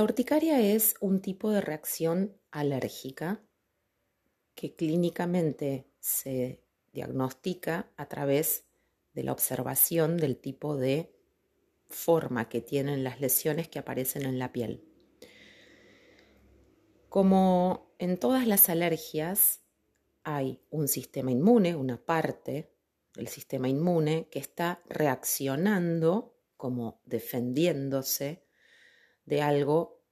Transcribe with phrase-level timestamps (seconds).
[0.00, 3.42] La urticaria es un tipo de reacción alérgica
[4.54, 8.64] que clínicamente se diagnostica a través
[9.12, 11.14] de la observación del tipo de
[11.90, 14.88] forma que tienen las lesiones que aparecen en la piel.
[17.10, 19.60] Como en todas las alergias,
[20.24, 22.72] hay un sistema inmune, una parte
[23.14, 28.46] del sistema inmune que está reaccionando como defendiéndose
[29.30, 30.02] de algo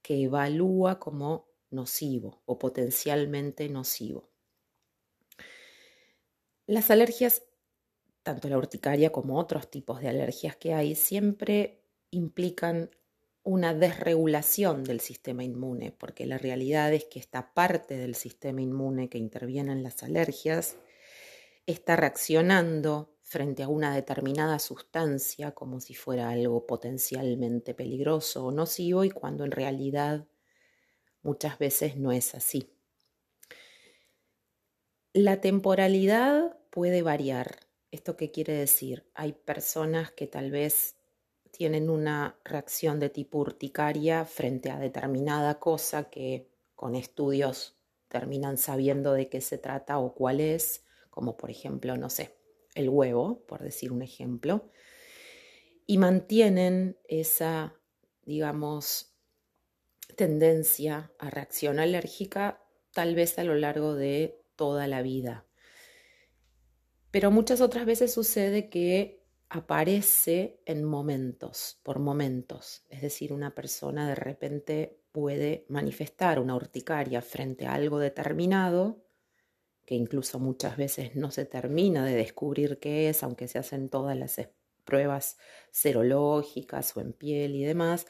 [0.00, 4.30] que evalúa como nocivo o potencialmente nocivo.
[6.66, 7.42] Las alergias,
[8.22, 12.90] tanto la urticaria como otros tipos de alergias que hay, siempre implican
[13.42, 19.10] una desregulación del sistema inmune, porque la realidad es que esta parte del sistema inmune
[19.10, 20.76] que interviene en las alergias
[21.66, 29.02] está reaccionando frente a una determinada sustancia como si fuera algo potencialmente peligroso o nocivo
[29.02, 30.24] y cuando en realidad
[31.20, 32.70] muchas veces no es así.
[35.12, 37.58] La temporalidad puede variar.
[37.90, 39.10] ¿Esto qué quiere decir?
[39.14, 40.94] Hay personas que tal vez
[41.50, 47.76] tienen una reacción de tipo urticaria frente a determinada cosa que con estudios
[48.06, 52.43] terminan sabiendo de qué se trata o cuál es, como por ejemplo, no sé,
[52.74, 54.70] el huevo, por decir un ejemplo,
[55.86, 57.74] y mantienen esa,
[58.24, 59.14] digamos,
[60.16, 65.46] tendencia a reacción alérgica tal vez a lo largo de toda la vida.
[67.10, 72.84] Pero muchas otras veces sucede que aparece en momentos, por momentos.
[72.88, 79.03] Es decir, una persona de repente puede manifestar una urticaria frente a algo determinado,
[79.84, 84.16] que incluso muchas veces no se termina de descubrir qué es, aunque se hacen todas
[84.16, 84.40] las
[84.84, 85.38] pruebas
[85.70, 88.06] serológicas o en piel y demás.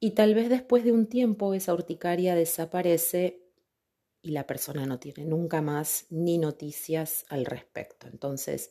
[0.00, 3.42] Y tal vez después de un tiempo esa urticaria desaparece
[4.22, 8.06] y la persona no tiene nunca más ni noticias al respecto.
[8.08, 8.70] Entonces,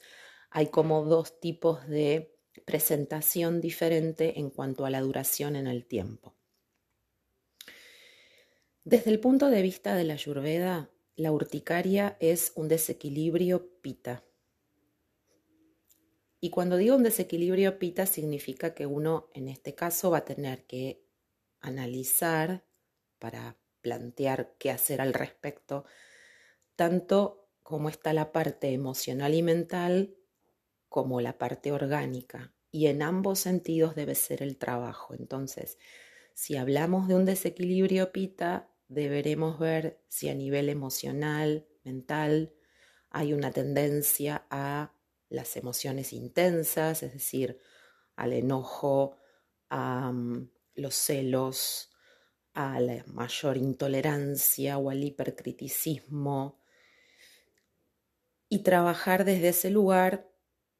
[0.49, 6.35] hay como dos tipos de presentación diferente en cuanto a la duración en el tiempo.
[8.83, 14.23] Desde el punto de vista de la Ayurveda, la urticaria es un desequilibrio pita.
[16.39, 20.67] Y cuando digo un desequilibrio pita significa que uno en este caso va a tener
[20.67, 21.03] que
[21.59, 22.63] analizar
[23.17, 25.85] para plantear qué hacer al respecto,
[26.75, 30.15] tanto como está la parte emocional y mental
[30.87, 32.53] como la parte orgánica.
[32.69, 35.15] Y en ambos sentidos debe ser el trabajo.
[35.15, 35.79] Entonces,
[36.35, 42.53] si hablamos de un desequilibrio pita, deberemos ver si a nivel emocional, mental,
[43.09, 44.93] hay una tendencia a
[45.29, 47.59] las emociones intensas, es decir,
[48.15, 49.17] al enojo,
[49.69, 51.91] a mm, los celos,
[52.53, 56.59] a la mayor intolerancia o al hipercriticismo
[58.49, 60.31] y trabajar desde ese lugar,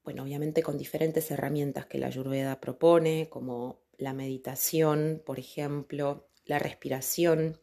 [0.03, 6.59] bueno, obviamente con diferentes herramientas que la Ayurveda propone, como la meditación, por ejemplo, la
[6.59, 7.59] respiración.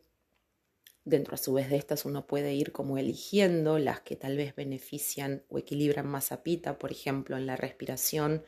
[1.04, 4.56] Dentro a su vez de estas uno puede ir como eligiendo las que tal vez
[4.56, 8.42] benefician o equilibran más a pita, por ejemplo, en la respiración,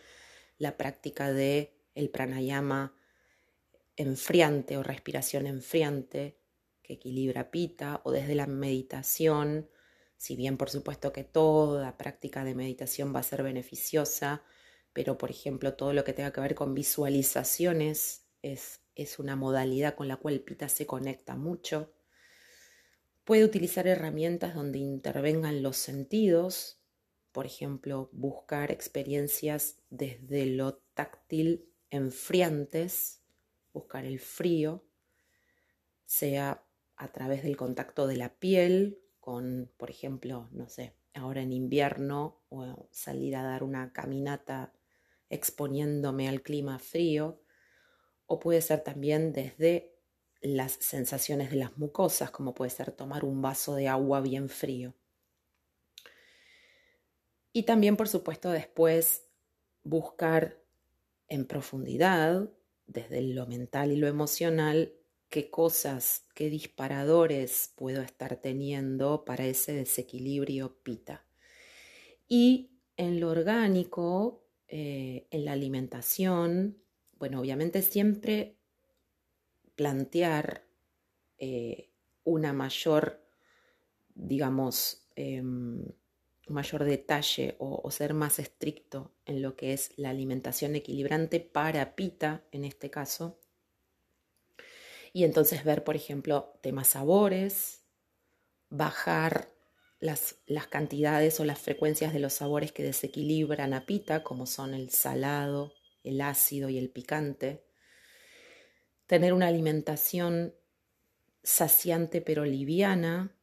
[0.59, 2.95] la práctica de el pranayama
[3.97, 6.39] enfriante o respiración enfriante
[6.83, 9.69] que equilibra pita o desde la meditación,
[10.16, 14.45] si bien por supuesto que toda práctica de meditación va a ser beneficiosa,
[14.93, 19.95] pero por ejemplo todo lo que tenga que ver con visualizaciones es, es una modalidad
[19.95, 21.93] con la cual pita se conecta mucho.
[23.27, 26.81] Puede utilizar herramientas donde intervengan los sentidos,
[27.33, 33.25] por ejemplo, buscar experiencias desde lo táctil enfriantes
[33.73, 34.87] buscar el frío,
[36.05, 36.65] sea
[36.95, 42.45] a través del contacto de la piel con, por ejemplo, no sé, ahora en invierno
[42.49, 44.72] o salir a dar una caminata
[45.29, 47.43] exponiéndome al clima frío,
[48.25, 49.96] o puede ser también desde
[50.47, 54.95] las sensaciones de las mucosas, como puede ser tomar un vaso de agua bien frío.
[57.53, 59.25] Y también, por supuesto, después
[59.83, 60.63] buscar
[61.28, 62.51] en profundidad
[62.87, 64.93] desde lo mental y lo emocional,
[65.28, 71.25] qué cosas, qué disparadores puedo estar teniendo para ese desequilibrio pita.
[72.28, 76.78] Y en lo orgánico, eh, en la alimentación,
[77.19, 78.56] bueno, obviamente siempre
[79.77, 80.67] plantear
[81.39, 81.93] eh,
[82.25, 83.23] una mayor,
[84.15, 85.84] digamos, em,
[86.49, 92.45] mayor detalle o, ser más estricto en lo que es la alimentación equilibrante para pita
[92.53, 93.41] en este caso.
[95.13, 97.84] Y entonces ver, por ejemplo, temas sabores,
[98.69, 99.49] bajar
[99.99, 104.75] las, las, cantidades o las frecuencias de los sabores que desequilibran a pita, como son
[104.75, 105.72] el salado,
[106.05, 107.66] el ácido y el picante.
[109.07, 110.55] Tener una alimentación
[111.43, 113.37] saciante pero liviana,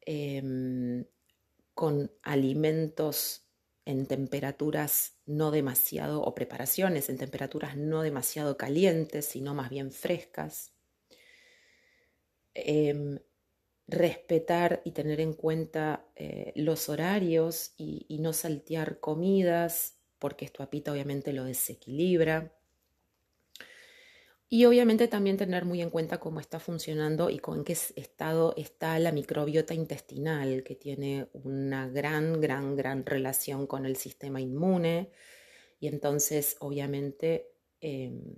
[0.00, 1.04] em,
[1.74, 3.46] con alimentos
[3.84, 10.72] en temperaturas no demasiado, o preparaciones en temperaturas no demasiado calientes, sino más bien frescas.
[12.54, 13.18] Em,
[13.88, 20.62] respetar y tener en cuenta eh, los horarios y, y, no saltear comidas, porque esto
[20.62, 22.55] apita obviamente lo desequilibra.
[24.48, 28.98] Y obviamente también tener muy en cuenta cómo está funcionando y con qué estado está
[29.00, 35.10] la microbiota intestinal, que tiene una gran, gran, gran relación con el sistema inmune.
[35.80, 37.50] Y entonces, obviamente,
[37.80, 38.36] em,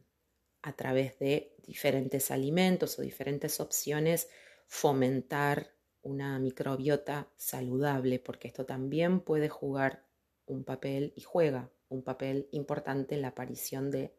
[0.62, 4.28] a través de diferentes alimentos o diferentes opciones,
[4.66, 10.06] fomentar una microbiota saludable, porque esto también puede jugar
[10.46, 14.14] un papel y juega un papel importante en la aparición de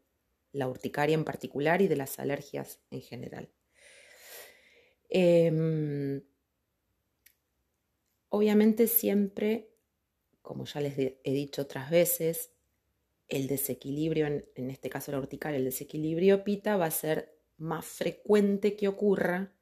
[0.52, 3.50] la urticaria en particular y de las alergias en general.
[5.10, 6.22] Em,
[8.30, 9.70] obviamente siempre,
[10.42, 12.52] como ya les he dicho otras veces,
[13.28, 17.86] el desequilibrio, en, en este caso la urticaria, el desequilibrio pita va a ser más
[17.86, 19.54] frecuente que ocurra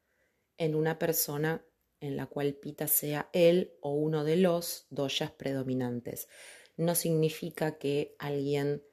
[0.57, 1.66] en una persona
[2.00, 6.28] en la cual pita sea él o uno de los doyas predominantes.
[6.75, 8.84] No significa que alguien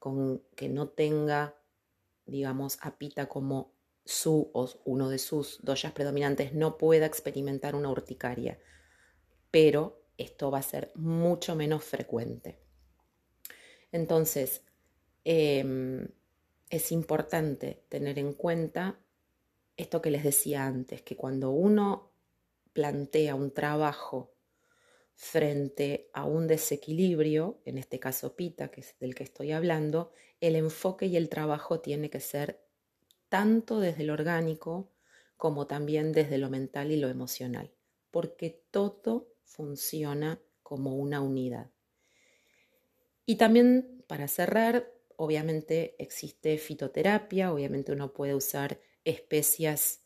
[0.00, 1.54] con, que no tenga,
[2.26, 3.72] digamos, a pita como
[4.04, 8.58] su o uno de sus doyas predominantes no pueda experimentar una urticaria,
[9.52, 12.58] pero esto va a ser mucho menos frecuente.
[13.92, 14.62] Entonces,
[15.24, 16.08] em,
[16.70, 18.98] es importante tener en cuenta
[19.76, 22.10] esto que les decía antes, que cuando uno
[22.72, 24.32] plantea un trabajo
[25.20, 30.56] frente a un desequilibrio, en este caso pita, que es del que estoy hablando, el
[30.56, 32.64] enfoque y el trabajo tiene que ser
[33.28, 34.90] tanto desde lo orgánico
[35.36, 37.70] como también desde lo mental y lo emocional,
[38.10, 41.70] porque todo funciona como una unidad.
[43.26, 50.00] Y también, para cerrar, obviamente existe fitoterapia, obviamente uno puede usar especias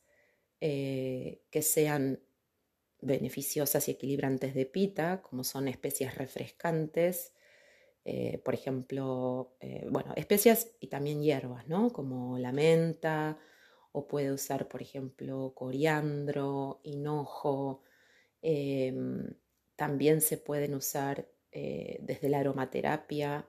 [0.61, 2.19] eh, que sean
[3.05, 7.35] beneficiosas y equilibrantes de pita, como son especias refrescantes,
[8.05, 11.91] eh, por ejemplo, eh, bueno, especias y también hierbas, ¿no?
[11.91, 13.39] Como la menta,
[13.93, 17.83] o puede usar, por ejemplo, coriandro, hinojo.
[18.43, 19.35] Em,
[19.77, 23.49] también se pueden usar eh, desde la aromaterapia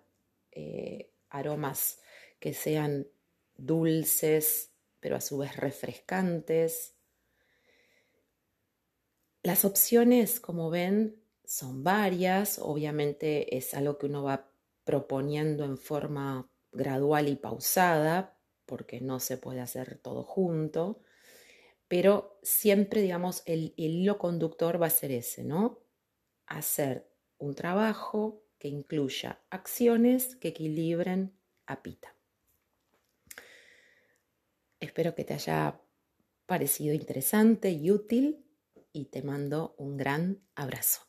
[1.29, 1.99] aromas
[2.39, 3.07] que sean
[3.57, 6.94] dulces, pero a su vez refrescantes.
[9.45, 12.57] Las opciones, como ven, son varias.
[12.57, 14.49] Obviamente es algo que uno va
[14.85, 20.99] proponiendo en forma gradual y pausada, porque no se puede hacer todo junto.
[21.87, 25.77] Pero siempre, digamos, el, hilo conductor va a ser ese, ¿no?
[26.47, 27.07] Hacer
[27.37, 32.15] un trabajo que incluya acciones que equilibren a Pita.
[34.79, 35.79] Espero que te haya
[36.47, 38.44] parecido interesante y útil
[38.95, 41.04] y te mando un gran abrazo.